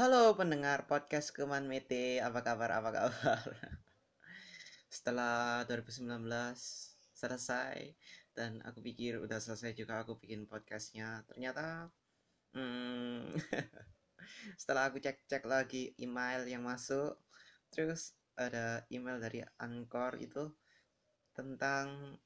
Halo 0.00 0.32
pendengar 0.32 0.88
podcast 0.88 1.28
Keman 1.28 1.68
Mete, 1.68 2.24
apa 2.24 2.40
kabar? 2.40 2.72
Apa 2.72 2.88
kabar? 2.88 3.44
Setelah 4.96 5.60
2019 5.68 6.24
selesai 7.12 8.00
dan 8.32 8.64
aku 8.64 8.80
pikir 8.80 9.20
udah 9.20 9.36
selesai 9.36 9.76
juga 9.76 10.00
aku 10.00 10.16
bikin 10.16 10.48
podcastnya, 10.48 11.20
ternyata 11.28 11.92
hmm, 12.56 13.44
setelah 14.64 14.88
aku 14.88 15.04
cek-cek 15.04 15.44
lagi 15.44 15.92
email 16.00 16.48
yang 16.48 16.64
masuk, 16.64 17.20
terus 17.68 18.16
ada 18.40 18.88
email 18.88 19.20
dari 19.20 19.44
Anchor 19.60 20.16
itu 20.16 20.48
tentang 21.36 22.16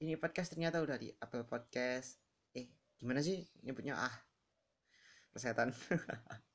ini 0.00 0.16
podcast 0.16 0.56
ternyata 0.56 0.80
udah 0.80 0.96
di 0.96 1.12
Apple 1.20 1.44
Podcast. 1.44 2.16
Eh, 2.56 2.72
gimana 2.96 3.20
sih 3.20 3.44
nyebutnya? 3.60 3.92
Ah, 3.92 4.16
kesehatan. 5.36 5.68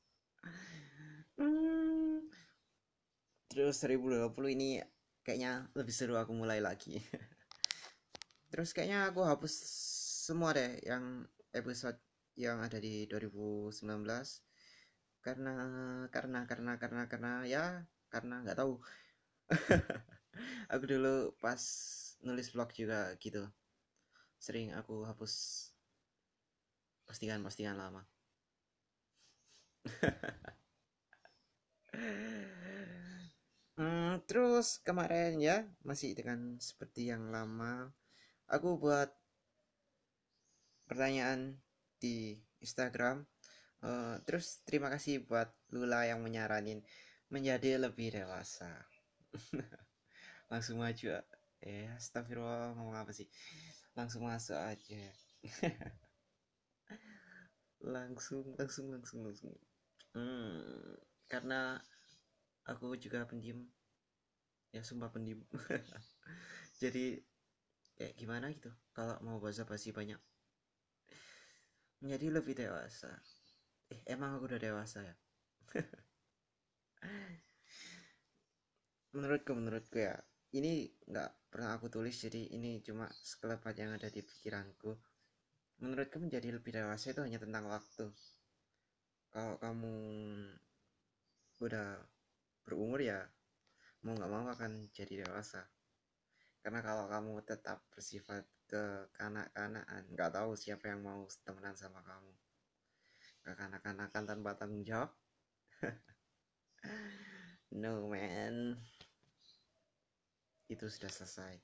Hmm. 1.40 2.24
Terus 3.50 3.82
2020 3.82 4.56
ini 4.56 4.84
kayaknya 5.24 5.68
lebih 5.74 5.94
seru 5.94 6.14
aku 6.16 6.32
mulai 6.36 6.60
lagi. 6.62 7.00
Terus 8.50 8.74
kayaknya 8.74 9.10
aku 9.10 9.24
hapus 9.24 9.54
semua 10.26 10.54
deh 10.54 10.78
yang 10.86 11.26
episode 11.50 11.98
yang 12.38 12.62
ada 12.62 12.78
di 12.78 13.04
2019 13.10 13.74
karena 15.20 15.54
karena 16.08 16.48
karena 16.48 16.72
karena 16.80 17.02
karena 17.04 17.32
ya 17.44 17.64
karena 18.08 18.40
nggak 18.40 18.56
tahu 18.56 18.80
aku 20.72 20.84
dulu 20.88 21.36
pas 21.36 21.60
nulis 22.24 22.48
vlog 22.48 22.72
juga 22.72 23.12
gitu 23.20 23.44
sering 24.40 24.72
aku 24.72 25.04
hapus 25.04 25.32
postingan-postingan 27.04 27.76
lama 27.76 28.00
hmm, 33.78 34.20
terus 34.28 34.82
kemarin 34.84 35.40
ya 35.40 35.64
masih 35.86 36.12
dengan 36.12 36.60
seperti 36.60 37.08
yang 37.08 37.32
lama 37.32 37.88
aku 38.50 38.76
buat 38.76 39.14
pertanyaan 40.90 41.54
di 42.02 42.34
Instagram. 42.58 43.22
Uh, 43.80 44.20
terus 44.28 44.60
terima 44.68 44.92
kasih 44.92 45.24
buat 45.24 45.48
Lula 45.72 46.04
yang 46.04 46.20
menyaranin 46.20 46.82
menjadi 47.30 47.78
lebih 47.78 48.12
dewasa. 48.12 48.68
Langsung 50.52 50.82
maju 50.82 51.22
eh 51.62 51.86
astagfirullah 51.94 52.74
ngomong 52.74 52.98
apa 52.98 53.14
sih? 53.14 53.30
Langsung 53.94 54.26
masuk 54.26 54.58
aja. 54.58 55.04
Langsung 57.80 58.44
langsung 58.58 58.92
langsung 58.92 59.24
langsung 59.24 59.54
hmm, 60.14 60.96
karena 61.30 61.78
aku 62.70 62.94
juga 62.98 63.26
pendiam 63.26 63.60
ya 64.70 64.82
sumpah 64.86 65.10
pendiam 65.10 65.42
jadi 66.82 67.18
kayak 68.00 68.14
gimana 68.16 68.48
gitu? 68.56 68.72
Kalau 68.96 69.20
mau 69.20 69.36
bahasa 69.36 69.68
basi 69.68 69.92
banyak. 69.92 70.16
Menjadi 72.00 72.26
lebih 72.32 72.54
dewasa. 72.56 73.12
Eh 73.92 74.00
emang 74.08 74.40
aku 74.40 74.48
udah 74.48 74.60
dewasa 74.60 75.04
ya? 75.04 75.14
Menurutku 79.14 79.52
menurutku 79.52 80.00
ya. 80.00 80.16
Ini 80.56 80.72
nggak 81.12 81.30
pernah 81.52 81.76
aku 81.76 81.86
tulis 81.92 82.16
jadi 82.24 82.56
ini 82.56 82.80
cuma 82.80 83.06
sekelebat 83.20 83.76
yang 83.76 83.92
ada 84.00 84.08
di 84.08 84.24
pikiranku. 84.24 84.96
Menurutku 85.84 86.16
menjadi 86.24 86.48
lebih 86.56 86.72
dewasa 86.72 87.12
itu 87.12 87.20
hanya 87.20 87.36
tentang 87.36 87.68
waktu 87.68 88.08
kalau 89.30 89.54
kamu 89.62 89.94
udah 91.62 92.02
berumur 92.66 93.00
ya 93.02 93.24
mau 94.02 94.16
nggak 94.16 94.30
mau 94.32 94.46
akan 94.50 94.90
jadi 94.90 95.26
dewasa. 95.26 95.64
Karena 96.60 96.84
kalau 96.84 97.08
kamu 97.08 97.40
tetap 97.46 97.80
bersifat 97.94 98.44
kekanak-kanakan 98.68 100.02
nggak 100.12 100.30
tahu 100.34 100.54
siapa 100.54 100.92
yang 100.92 101.00
mau 101.02 101.24
temenan 101.46 101.74
sama 101.74 102.04
kamu. 102.04 102.32
Kekanak-kanakan 103.46 104.22
tanpa 104.26 104.50
tanggung 104.58 104.84
jawab. 104.84 105.10
No 107.70 108.10
man. 108.10 108.82
Itu 110.66 110.90
sudah 110.90 111.06
selesai. 111.06 111.54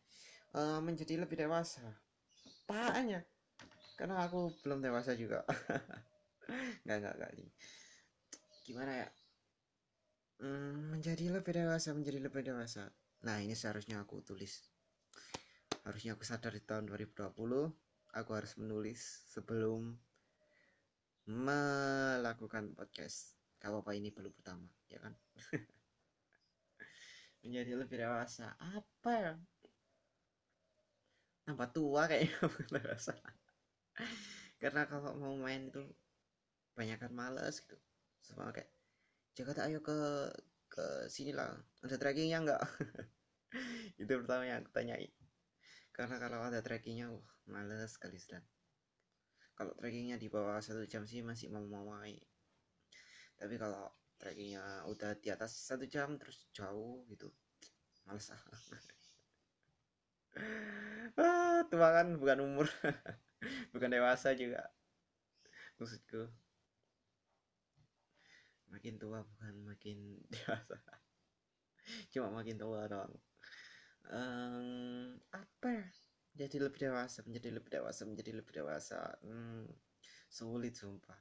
Uh, 0.55 0.79
menjadi 0.79 1.19
lebih 1.19 1.35
dewasa. 1.35 1.83
Apaan 2.63 3.11
ya 3.11 3.27
karena 3.97 4.29
aku 4.29 4.53
belum 4.61 4.85
dewasa 4.85 5.17
juga 5.17 5.41
nggak 6.87 6.97
nggak 7.03 7.15
nggak 7.19 7.33
gimana 8.67 9.07
ya? 9.07 9.09
Hmm, 10.43 10.93
menjadi 10.93 11.33
lebih 11.33 11.55
dewasa 11.55 11.95
menjadi 11.95 12.19
lebih 12.19 12.43
dewasa. 12.45 12.91
Nah 13.23 13.41
ini 13.41 13.55
seharusnya 13.55 14.03
aku 14.03 14.21
tulis. 14.27 14.67
Harusnya 15.87 16.19
aku 16.19 16.27
sadar 16.27 16.51
di 16.51 16.61
tahun 16.67 16.91
2020 16.91 17.87
aku 18.17 18.33
harus 18.33 18.57
menulis 18.59 19.23
sebelum 19.31 19.95
melakukan 21.27 22.75
podcast. 22.75 23.39
Kalau 23.63 23.81
apa 23.81 23.95
ini 23.95 24.11
perlu 24.11 24.35
pertama 24.35 24.67
ya 24.91 24.99
kan? 25.01 25.15
Menjadi 27.47 27.73
lebih 27.79 28.03
dewasa. 28.03 28.59
Apa 28.59 29.11
ya? 29.15 29.35
Tambah 31.47 31.71
tua 31.71 32.11
kayaknya 32.11 32.35
karena 34.61 34.83
kalau 34.89 35.15
mau 35.15 35.37
main 35.39 35.71
itu 35.71 35.85
banyakkan 36.77 37.11
males 37.11 37.65
gitu. 37.65 37.77
Sama 38.23 38.53
kayak 38.53 38.71
Jakarta 39.37 39.67
ayo 39.67 39.81
ke 39.81 39.97
ke 40.71 41.11
sini 41.11 41.33
lah. 41.33 41.51
Ada 41.83 41.97
trekkingnya 41.97 42.39
enggak 42.45 42.63
itu 44.01 44.13
pertama 44.21 44.45
yang 44.45 44.63
aku 44.63 44.71
tanyai. 44.71 45.09
Karena 45.91 46.21
kalau 46.21 46.45
ada 46.45 46.61
trekkingnya 46.61 47.09
wah 47.11 47.27
males 47.49 47.97
sekali 47.97 48.21
sudah 48.21 48.45
kalau 49.57 49.73
trekkingnya 49.73 50.21
di 50.21 50.29
bawah 50.29 50.61
satu 50.61 50.85
jam 50.85 51.09
sih 51.09 51.25
masih 51.25 51.49
mau 51.49 51.65
mau 51.65 51.89
tapi 53.37 53.55
kalau 53.57 53.89
trekkingnya 54.21 54.85
udah 54.89 55.17
di 55.17 55.33
atas 55.33 55.57
satu 55.57 55.89
jam 55.89 56.21
terus 56.21 56.49
jauh 56.53 57.05
gitu 57.09 57.33
males 58.05 58.29
ah 58.33 58.43
ah 61.25 61.65
tua 61.73 61.89
kan 61.97 62.21
bukan 62.21 62.39
umur. 62.45 62.69
Bukan 63.73 63.93
dewasa 63.93 64.33
juga 64.33 64.65
maksudku 65.77 66.25
makin 68.71 68.95
tua 68.99 69.23
bukan 69.23 69.55
makin 69.67 69.99
dewasa. 70.33 70.79
Cuma 72.11 72.29
makin 72.35 72.57
tua 72.59 72.87
doang. 72.91 73.15
Um, 74.07 75.19
apa 75.35 75.69
ya? 75.71 75.87
Jadi 76.37 76.61
lebih 76.61 76.91
dewasa 76.91 77.25
menjadi 77.25 77.49
lebih 77.55 77.71
dewasa 77.81 78.05
menjadi 78.05 78.31
lebih 78.37 78.53
dewasa. 78.63 79.19
Hmm, 79.25 79.65
sulit 80.29 80.77
sumpah. 80.77 81.17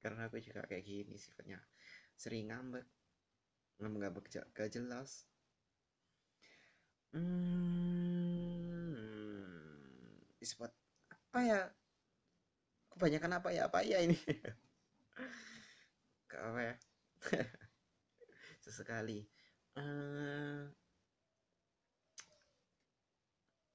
Karena 0.00 0.28
aku 0.28 0.40
juga 0.40 0.64
kayak 0.68 0.84
gini 0.84 1.16
sifatnya. 1.16 1.60
Sering 2.16 2.52
ngambek. 2.52 2.84
Ngambek 3.80 4.00
ngambek 4.04 4.24
gak 4.52 4.70
jelas. 4.70 5.24
Hmm, 7.10 8.94
disebut 10.38 10.70
apa 11.10 11.38
ya? 11.42 11.60
Kebanyakan 12.94 13.32
apa 13.42 13.48
ya? 13.50 13.66
Apa 13.66 13.82
ya 13.82 13.98
ini 14.02 14.14
ke 16.30 16.36
apa 16.38 16.60
ya? 16.62 16.74
Sesekali. 18.62 19.26
Uh, 19.74 20.70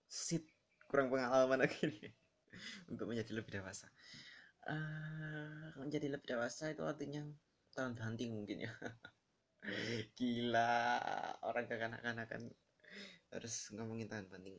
sit 0.08 0.48
kurang 0.88 1.12
pengalaman 1.12 1.68
nih 1.68 2.16
untuk 2.92 3.12
menjadi 3.12 3.36
lebih 3.36 3.60
dewasa. 3.60 3.92
Uh, 4.66 5.76
menjadi 5.78 6.08
lebih 6.10 6.26
dewasa 6.32 6.72
itu 6.72 6.82
artinya 6.88 7.28
tahun 7.76 8.00
hunting 8.00 8.32
mungkin 8.32 8.64
ya. 8.64 8.72
Gila 10.18 10.72
orang 11.44 11.68
kekanak-kanakan 11.68 12.48
harus 13.36 13.56
ngomongin 13.76 14.08
tahun 14.08 14.32
hunting 14.32 14.58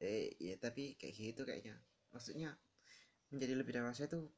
eh 0.00 0.32
ya 0.40 0.56
tapi 0.60 1.00
kayak 1.00 1.14
gitu 1.16 1.42
kayaknya. 1.48 1.80
Maksudnya 2.12 2.52
menjadi 3.32 3.56
lebih 3.56 3.80
dewasa 3.80 4.04
itu 4.04 4.28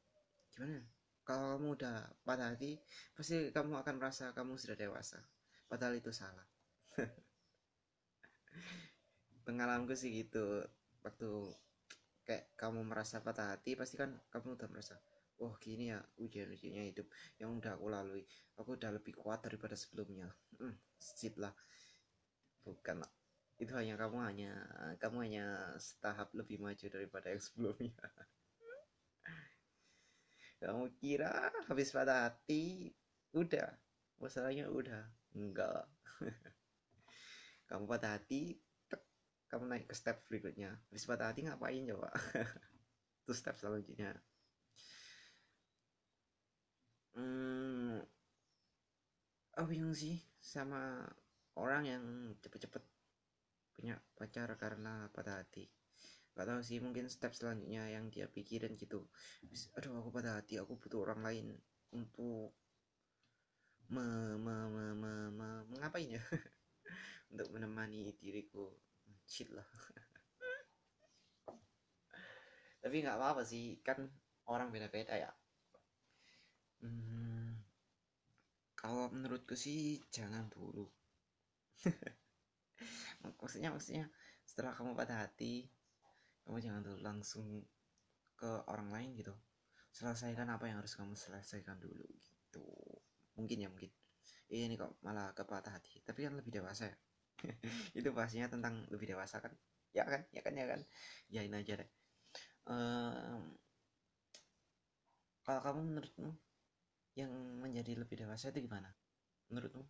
gimana 0.53 0.85
kalau 1.23 1.55
kamu 1.55 1.67
udah 1.79 1.95
patah 2.27 2.51
hati 2.51 2.75
pasti 3.15 3.47
kamu 3.55 3.79
akan 3.79 3.95
merasa 3.95 4.35
kamu 4.35 4.59
sudah 4.59 4.75
dewasa. 4.75 5.23
Padahal 5.71 5.95
itu 5.95 6.11
salah. 6.11 6.43
Pengalamanku 9.47 9.95
sih 9.95 10.11
gitu. 10.11 10.67
Waktu 11.03 11.29
kayak 12.27 12.55
kamu 12.59 12.83
merasa 12.87 13.23
patah 13.23 13.55
hati 13.55 13.75
pasti 13.79 13.95
kan 13.99 14.15
kamu 14.31 14.55
udah 14.59 14.67
merasa 14.71 14.95
wah 15.39 15.55
gini 15.59 15.91
ya 15.91 15.99
ujian-ujiannya 16.21 16.83
hidup 16.91 17.07
yang 17.39 17.55
udah 17.55 17.75
aku 17.79 17.87
lalui. 17.87 18.23
Aku 18.59 18.75
udah 18.75 18.91
lebih 18.91 19.15
kuat 19.15 19.43
daripada 19.47 19.79
sebelumnya. 19.79 20.27
Hmm, 20.59 20.75
sip 20.99 21.39
lah. 21.39 21.55
Bukan 22.67 22.99
lah. 22.99 23.11
Itu 23.55 23.71
hanya 23.79 23.95
kamu 23.95 24.17
hanya 24.27 24.51
kamu 24.99 25.17
hanya 25.23 25.45
setahap 25.79 26.35
lebih 26.35 26.59
maju 26.59 26.85
daripada 26.91 27.31
yang 27.31 27.39
sebelumnya 27.39 27.95
kamu 30.63 30.95
kira 30.95 31.51
habis 31.67 31.91
patah 31.91 32.31
hati 32.31 32.87
udah. 33.35 33.67
Masalahnya 34.23 34.71
udah. 34.71 35.03
Enggak. 35.35 35.83
Kamu 37.69 37.83
patah 37.83 38.15
hati 38.15 38.55
tek, 38.87 39.01
kamu 39.51 39.67
naik 39.67 39.85
ke 39.91 39.95
step 39.97 40.23
berikutnya. 40.31 40.71
Habis 40.87 41.03
patah 41.03 41.27
hati 41.33 41.43
ngapain 41.43 41.83
coba? 41.89 42.15
Itu 43.27 43.33
step 43.35 43.59
selanjutnya. 43.59 44.15
Hmm, 47.13 47.99
aku 49.53 49.67
bingung 49.67 49.93
sih 49.93 50.17
sama 50.39 51.05
orang 51.59 51.83
yang 51.85 52.03
cepet-cepet 52.39 52.83
punya 53.73 53.97
pacar 54.15 54.49
karena 54.57 55.09
patah 55.13 55.41
hati 55.41 55.65
gak 56.33 56.49
tahu 56.49 56.61
sih 56.65 56.81
mungkin 56.81 57.05
step 57.09 57.33
selanjutnya 57.37 57.85
yang 57.93 58.09
dia 58.09 58.25
pikirin 58.25 58.73
gitu. 58.77 59.05
Aduh 59.77 60.01
aku 60.01 60.09
patah 60.09 60.41
hati 60.41 60.57
aku 60.57 60.77
butuh 60.81 61.05
orang 61.05 61.21
lain 61.21 61.45
untuk 61.93 62.57
me, 63.93 64.05
me, 64.41 64.55
me, 64.73 64.85
me, 64.97 65.13
me, 65.29 65.49
mengapain 65.69 66.17
ya? 66.17 66.21
Untuk 67.33 67.49
menemani 67.53 68.13
diriku. 68.17 68.73
Shit 69.25 69.49
lah. 69.53 69.65
Tapi 72.83 72.95
nggak 72.99 73.17
apa-apa 73.17 73.45
sih 73.45 73.79
kan 73.85 74.09
orang 74.49 74.73
beda-beda 74.73 75.15
ya. 75.15 75.31
Hmm, 76.83 77.63
kalau 78.75 79.07
menurutku 79.13 79.55
sih 79.55 80.03
jangan 80.11 80.49
dulu. 80.51 80.89
Maksudnya 83.39 83.71
maksudnya 83.71 84.11
setelah 84.43 84.75
kamu 84.75 84.99
patah 84.99 85.23
hati 85.23 85.71
kamu 86.43 86.57
jangan 86.59 86.81
dulu 86.83 86.97
langsung 86.99 87.45
ke 88.35 88.51
orang 88.67 88.89
lain 88.91 89.09
gitu. 89.15 89.33
Selesaikan 89.93 90.49
apa 90.49 90.67
yang 90.67 90.81
harus 90.81 90.93
kamu 90.97 91.13
selesaikan 91.15 91.77
dulu 91.79 92.03
gitu. 92.19 92.65
Mungkin 93.37 93.57
ya 93.63 93.69
mungkin. 93.69 93.91
Iya 94.51 94.69
ini 94.69 94.75
kok 94.75 94.99
malah 95.05 95.31
ke 95.31 95.43
patah 95.47 95.79
hati. 95.79 96.03
Tapi 96.03 96.27
kan 96.27 96.33
lebih 96.35 96.51
dewasa 96.51 96.91
ya. 96.91 96.97
Itu 97.97 98.11
pastinya 98.11 98.47
tentang 98.51 98.85
lebih 98.91 99.15
dewasa 99.15 99.39
kan? 99.39 99.53
Ya 99.95 100.03
kan? 100.05 100.21
Ya 100.33 100.41
kan? 100.41 100.53
Ya 100.53 100.65
kan? 100.67 100.81
Ya 101.29 101.41
ini 101.45 101.55
aja 101.57 101.73
deh. 101.79 101.89
Um, 102.63 103.59
kalau 105.43 105.59
kamu 105.59 105.79
menurutmu 105.83 106.31
yang 107.13 107.31
menjadi 107.61 107.99
lebih 107.99 108.25
dewasa 108.25 108.49
itu 108.49 108.65
gimana? 108.65 108.89
Menurutmu? 109.51 109.85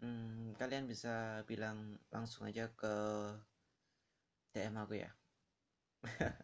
Hmm, 0.00 0.56
kalian 0.56 0.88
bisa 0.88 1.44
bilang 1.44 2.00
langsung 2.08 2.48
aja 2.48 2.68
ke 2.72 2.94
DM 4.50 4.74
aku 4.78 4.94
ya? 4.98 5.10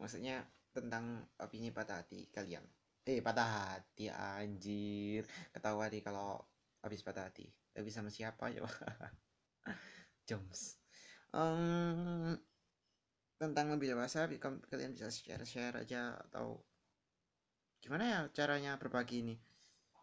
Maksudnya 0.00 0.46
tentang 0.74 1.26
opini 1.42 1.70
patah 1.74 2.02
hati 2.02 2.30
kalian. 2.30 2.62
Eh 3.06 3.22
patah 3.22 3.78
hati 3.78 4.10
anjir. 4.10 5.26
Ketawa 5.50 5.90
nih 5.90 6.02
kalau 6.02 6.38
habis 6.82 7.02
patah 7.02 7.26
hati. 7.30 7.46
Tapi 7.74 7.88
sama 7.90 8.10
siapa 8.10 8.50
ya? 8.50 8.62
Joms. 10.28 10.78
Um, 11.34 12.34
tentang 13.38 13.70
lebih 13.70 13.94
dewasa 13.94 14.26
kalian 14.66 14.96
bisa 14.96 15.12
share-share 15.12 15.84
aja 15.84 16.16
atau 16.28 16.58
gimana 17.78 18.04
ya 18.04 18.20
caranya 18.34 18.74
berbagi 18.80 19.22
ini? 19.22 19.36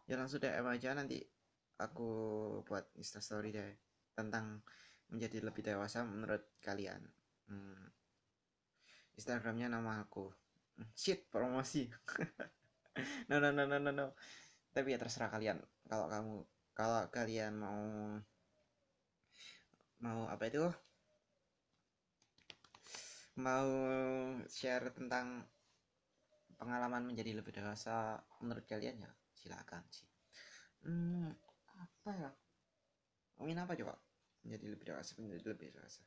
Ya 0.07 0.15
langsung 0.15 0.39
DM 0.39 0.65
aja 0.69 0.95
nanti 0.95 1.19
aku 1.75 2.09
buat 2.63 2.87
instastory 2.95 3.51
deh 3.51 3.73
tentang 4.15 4.63
menjadi 5.09 5.43
lebih 5.43 5.61
dewasa 5.61 6.01
menurut 6.05 6.43
kalian. 6.61 7.01
Hmm. 7.49 7.85
Instagramnya 9.15 9.71
nama 9.71 10.03
aku. 10.03 10.27
Hmm, 10.75 10.89
shit 10.95 11.27
promosi. 11.31 11.87
No, 13.27 13.43
no 13.43 13.51
no 13.51 13.67
no 13.67 13.75
no 13.75 13.91
no. 13.91 14.15
Tapi 14.71 14.95
ya 14.95 14.99
terserah 14.99 15.27
kalian. 15.27 15.59
Kalau 15.83 16.07
kamu 16.07 16.35
kalau 16.71 17.03
kalian 17.11 17.59
mau 17.59 17.83
mau 19.99 20.31
apa 20.31 20.43
itu? 20.47 20.63
Mau 23.35 23.67
share 24.47 24.95
tentang 24.95 25.43
pengalaman 26.55 27.03
menjadi 27.03 27.35
lebih 27.35 27.51
dewasa 27.51 28.15
menurut 28.39 28.63
kalian 28.63 29.03
ya 29.03 29.11
silakan 29.35 29.83
sih. 29.91 30.07
Hmm, 30.87 31.35
apa 31.75 32.11
ya? 32.15 32.31
Ngomongin 33.35 33.59
apa 33.59 33.75
coba 33.75 33.99
menjadi 34.45 34.65
lebih 34.73 34.85
dewasa 34.93 35.11
menjadi 35.19 35.43
lebih 35.53 35.67
dewasa. 35.75 36.01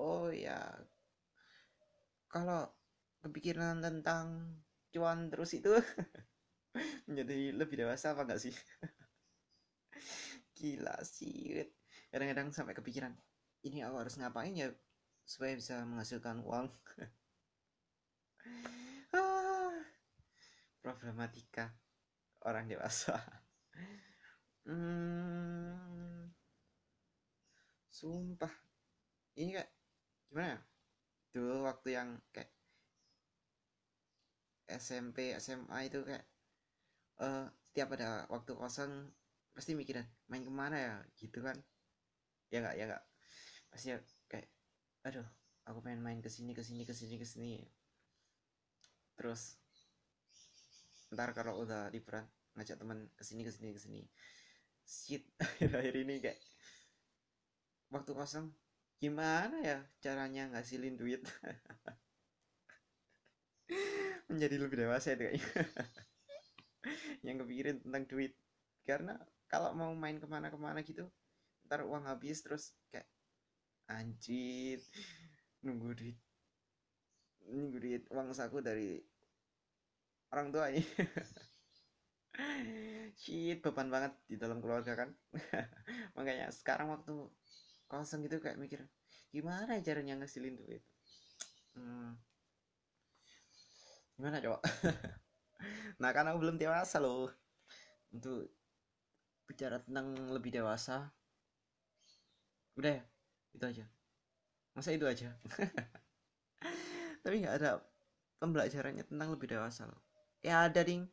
Oh 0.00 0.30
ya 0.30 0.58
kalau 2.32 2.62
kepikiran 3.24 3.82
tentang 3.82 4.26
cuan 4.94 5.18
terus 5.32 5.50
itu 5.58 5.72
menjadi 7.08 7.54
lebih 7.56 7.76
dewasa 7.86 8.12
apa 8.14 8.22
enggak 8.26 8.40
sih? 8.48 8.54
Gila 10.58 10.96
sih 11.04 11.66
kadang-kadang 12.10 12.48
sampai 12.54 12.74
kepikiran 12.78 13.12
ini 13.66 13.82
aku 13.84 13.96
harus 14.02 14.14
ngapain 14.18 14.54
ya 14.56 14.68
supaya 15.26 15.52
bisa 15.58 15.82
menghasilkan 15.84 16.40
uang? 16.46 16.70
Ah, 19.12 19.72
problematika 20.82 21.64
orang 22.48 22.64
dewasa. 22.70 23.16
Hmm, 24.66 25.95
sumpah. 27.96 28.52
Ini 29.40 29.56
kayak 29.56 29.70
gimana 30.28 30.48
ya? 30.52 30.60
Dulu 31.32 31.64
waktu 31.64 31.88
yang 31.96 32.08
kayak 32.28 32.52
SMP 34.68 35.32
SMA 35.40 35.88
itu 35.88 36.04
kayak 36.04 36.24
uh, 37.24 37.48
setiap 37.64 37.96
ada 37.96 38.28
waktu 38.28 38.52
kosong 38.52 39.08
pasti 39.56 39.72
mikirin 39.72 40.04
main 40.28 40.44
ke 40.44 40.52
mana 40.52 40.76
ya? 40.76 40.94
Gitu 41.16 41.40
kan. 41.40 41.56
Ya 42.52 42.60
nggak 42.60 42.76
ya 42.76 42.84
nggak. 42.92 43.04
Pasti 43.72 43.86
ya 43.96 43.98
kayak 44.28 44.48
aduh 45.08 45.24
aku 45.64 45.80
pengen 45.80 46.04
main 46.04 46.20
ke 46.20 46.28
sini 46.28 46.52
ke 46.52 46.60
sini 46.60 46.84
ke 46.84 46.92
sini 46.92 47.16
ke 47.16 47.24
sini. 47.24 47.64
Terus 49.16 49.56
ntar 51.16 51.32
kalau 51.32 51.64
udah 51.64 51.88
liburan 51.88 52.28
ngajak 52.60 52.76
teman 52.76 53.08
ke 53.16 53.24
sini 53.24 53.40
ke 53.40 53.52
sini 53.52 53.68
ke 53.72 53.80
sini. 53.80 54.00
Shit 54.84 55.24
akhir-akhir 55.44 55.94
ini 55.96 56.20
kayak 56.20 56.38
waktu 57.92 58.12
kosong. 58.12 58.46
Gimana 58.96 59.56
ya 59.60 59.78
caranya 60.00 60.48
ngasilin 60.52 60.96
duit? 60.96 61.22
Menjadi 64.30 64.56
lebih 64.56 64.76
dewasa 64.86 65.12
itu 65.14 65.22
kayaknya. 65.28 65.50
Yang 67.26 67.36
kepikirin 67.44 67.76
tentang 67.84 68.04
duit. 68.08 68.32
Karena 68.86 69.14
kalau 69.46 69.70
mau 69.74 69.92
main 69.94 70.18
ke 70.18 70.26
mana-kemana 70.26 70.82
gitu 70.82 71.06
ntar 71.66 71.82
uang 71.82 72.06
habis 72.06 72.46
terus 72.46 72.78
kayak 72.94 73.10
anjir 73.90 74.78
nunggu 75.66 75.98
duit 75.98 76.18
nunggu 77.46 77.78
duit 77.82 78.02
uang 78.10 78.30
saku 78.34 78.58
dari 78.62 78.98
orang 80.34 80.50
tua 80.50 80.66
ini. 80.70 80.82
Shit 83.16 83.64
beban 83.64 83.88
banget 83.88 84.12
di 84.28 84.36
dalam 84.36 84.58
keluarga 84.60 84.92
kan. 84.98 85.10
Makanya 86.18 86.50
sekarang 86.52 86.92
waktu 86.92 87.14
kosong 87.86 88.26
gitu 88.26 88.42
kayak 88.42 88.58
mikir 88.58 88.82
gimana 89.30 89.78
ya 89.78 89.92
caranya 89.92 90.18
ngasilin 90.18 90.58
duit 90.58 90.82
hmm. 91.74 92.12
gimana 94.16 94.40
coba? 94.40 94.58
Nah 95.96 96.10
karena 96.12 96.32
aku 96.32 96.40
belum 96.44 96.56
dewasa 96.60 97.00
loh. 97.00 97.32
Untuk 98.12 98.52
bicara 99.46 99.78
tentang 99.78 100.12
lebih 100.34 100.50
dewasa 100.50 101.06
udah 102.76 102.92
ya 102.92 103.04
itu 103.56 103.64
aja. 103.64 103.84
Masa 104.76 104.92
itu 104.92 105.08
aja? 105.08 105.32
Tapi 107.24 107.34
nggak 107.40 107.56
ada 107.56 107.80
pembelajarannya 108.36 109.08
tentang 109.08 109.32
lebih 109.32 109.48
dewasa 109.48 109.88
loh. 109.88 110.02
Ya 110.44 110.68
ada 110.68 110.84
ding. 110.84 111.08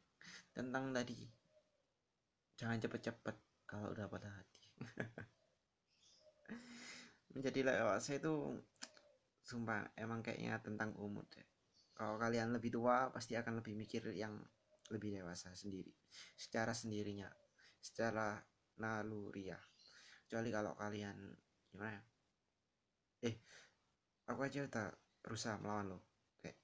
Tentang 0.52 0.92
tadi. 0.92 1.16
Jangan 2.60 2.84
cepet-cepet 2.84 3.36
kalau 3.64 3.90
udah 3.96 4.06
pada 4.06 4.30
hati 4.30 4.62
menjadi 7.34 7.74
dewasa 7.74 8.18
itu 8.18 8.62
sumpah 9.44 9.92
emang 10.00 10.24
kayaknya 10.24 10.62
tentang 10.64 10.96
umur 10.96 11.26
deh. 11.34 11.46
Kalau 11.94 12.18
kalian 12.18 12.56
lebih 12.56 12.74
tua 12.74 13.12
pasti 13.14 13.38
akan 13.38 13.62
lebih 13.62 13.78
mikir 13.78 14.10
yang 14.16 14.34
lebih 14.90 15.22
dewasa 15.22 15.54
sendiri. 15.54 15.94
Secara 16.38 16.72
sendirinya 16.74 17.30
secara 17.84 18.40
naluriah. 18.80 19.60
Kecuali 20.26 20.50
kalau 20.50 20.74
kalian 20.80 21.18
gimana 21.70 21.92
ya? 21.92 22.04
Eh 23.30 23.36
aku 24.30 24.40
aja 24.48 24.66
udah 24.66 24.88
berusaha 25.20 25.60
melawan 25.60 25.94
lo. 25.94 26.00
Kayak 26.40 26.58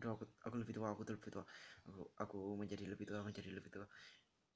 udah 0.00 0.10
aku 0.14 0.24
aku 0.46 0.54
lebih 0.62 0.74
tua 0.78 0.88
aku 0.94 1.02
lebih 1.08 1.30
tua. 1.34 1.44
Aku 1.90 2.02
aku 2.16 2.38
menjadi 2.56 2.84
lebih 2.86 3.04
tua 3.10 3.20
menjadi 3.26 3.50
lebih 3.50 3.70
tua. 3.74 3.86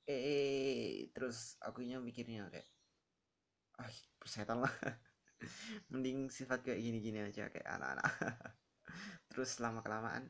Eh 0.08 1.10
terus 1.12 1.58
aku 1.60 1.84
nya 1.84 2.00
mikirnya 2.00 2.48
kayak 2.48 2.68
ah 3.78 3.90
persetan 4.18 4.58
lah 4.64 4.72
mending 5.92 6.18
sifat 6.32 6.58
kayak 6.66 6.80
gini-gini 6.84 7.18
aja 7.28 7.48
kayak 7.52 7.68
anak-anak. 7.68 8.06
Terus 9.30 9.50
lama 9.64 9.80
kelamaan 9.84 10.24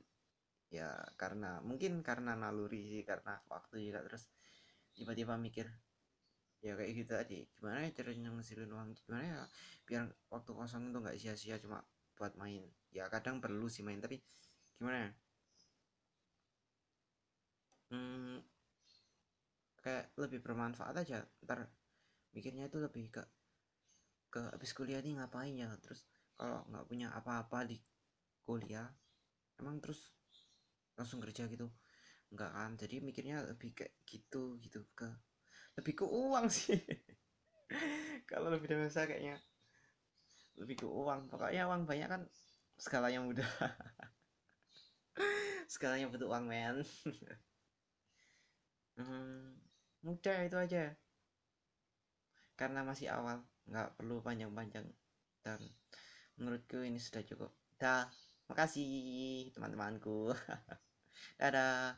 ya 0.69 0.93
karena 1.17 1.65
mungkin 1.65 2.05
karena 2.05 2.37
naluri 2.37 2.83
sih 2.93 3.03
karena 3.07 3.41
waktu 3.49 3.89
juga 3.89 4.05
terus 4.05 4.29
tiba-tiba 4.93 5.35
mikir 5.41 5.65
ya 6.67 6.75
kayak 6.79 6.93
gitu 6.99 7.13
tadi 7.17 7.39
gimana 7.57 7.79
ya 7.87 7.91
caranya 7.97 8.29
ngasilin 8.37 8.71
uang 8.77 8.91
gimana 8.99 9.25
ya 9.33 9.41
biar 9.89 10.05
waktu 10.35 10.51
kosong 10.59 10.83
itu 10.91 10.99
nggak 11.03 11.19
sia-sia 11.21 11.57
cuma 11.63 11.79
buat 12.19 12.35
main. 12.37 12.63
Ya 12.93 13.07
kadang 13.15 13.39
perlu 13.45 13.67
sih 13.71 13.83
main 13.87 14.01
tapi 14.05 14.21
gimana 14.79 14.99
ya? 15.09 15.11
Hmm, 17.91 18.39
kayak 19.83 20.05
lebih 20.23 20.39
bermanfaat 20.45 20.95
aja 21.03 21.19
ntar 21.45 21.61
mikirnya 22.35 22.65
itu 22.71 22.79
lebih 22.87 23.05
ke 23.15 23.23
ke 24.29 24.41
habis 24.53 24.71
kuliah 24.77 25.01
nih 25.01 25.17
ngapain 25.19 25.55
ya? 25.57 25.71
Terus 25.81 26.05
kalau 26.39 26.63
nggak 26.69 26.87
punya 26.89 27.09
apa-apa 27.13 27.65
di 27.69 27.77
kuliah 28.45 28.89
emang 29.61 29.81
terus 29.83 30.13
langsung 30.97 31.21
kerja 31.25 31.49
gitu? 31.49 31.69
Nggak 32.33 32.51
kan? 32.53 32.71
Jadi 32.77 32.95
mikirnya 33.01 33.45
lebih 33.45 33.75
kayak 33.77 33.95
gitu 34.05 34.61
gitu. 34.61 34.85
Ke 34.93 35.09
lebih 35.81 35.95
ke 36.01 36.07
uang 36.07 36.47
sih. 36.57 36.79
Kalau 38.29 38.53
lebih 38.53 38.69
dewasa 38.69 39.09
kayaknya 39.09 39.41
lebih 40.59 40.85
ke 40.85 40.87
uang. 40.87 41.31
Pokoknya 41.31 41.65
uang 41.71 41.87
banyak 41.89 42.09
kan 42.11 42.23
segalanya 42.79 43.21
mudah. 43.23 43.49
Segalanya 45.73 46.09
butuh 46.09 46.29
uang 46.31 46.45
men. 46.49 46.77
Hmm, 48.99 49.55
mudah 50.03 50.43
itu 50.43 50.59
aja. 50.59 50.91
Karena 52.59 52.83
masih 52.83 53.07
awal 53.15 53.47
nggak 53.69 54.01
perlu 54.01 54.21
panjang-panjang. 54.25 54.87
Dan 55.45 55.61
menurutku 56.41 56.81
ini 56.83 56.99
sudah 56.99 57.23
cukup. 57.25 57.53
Dah. 57.77 58.09
Makasih 58.49 59.53
teman-temanku. 59.53 60.33
Dadah 61.41 61.93